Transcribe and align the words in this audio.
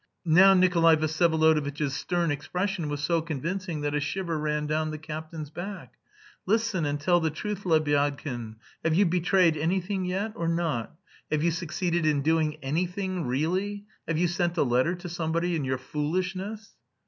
Now 0.25 0.55
Nikolay 0.55 0.95
Vsyevolodovitch's 0.95 1.93
stern 1.93 2.31
expression 2.31 2.89
was 2.89 3.03
so 3.03 3.21
convincing 3.21 3.81
that 3.81 3.93
a 3.93 3.99
shiver 3.99 4.39
ran 4.39 4.65
down 4.65 4.89
the 4.89 4.97
captain's 4.97 5.51
back. 5.51 5.93
"Listen, 6.47 6.87
and 6.87 6.99
tell 6.99 7.19
the 7.19 7.29
truth, 7.29 7.65
Lebyadkin. 7.67 8.55
Have 8.83 8.95
you 8.95 9.05
betrayed 9.05 9.55
anything 9.55 10.05
yet, 10.05 10.33
or 10.35 10.47
not? 10.47 10.95
Have 11.29 11.43
you 11.43 11.51
succeeded 11.51 12.07
in 12.07 12.23
doing 12.23 12.55
anything 12.63 13.27
really? 13.27 13.85
Have 14.07 14.17
you 14.17 14.27
sent 14.27 14.57
a 14.57 14.63
letter 14.63 14.95
to 14.95 15.07
somebody 15.07 15.55
in 15.55 15.65
your 15.65 15.77
foolishness?" 15.77 16.73